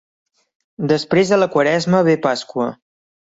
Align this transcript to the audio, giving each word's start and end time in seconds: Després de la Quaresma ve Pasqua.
Després 0.91 1.33
de 1.33 1.39
la 1.41 1.49
Quaresma 1.57 2.01
ve 2.09 2.17
Pasqua. 2.25 2.67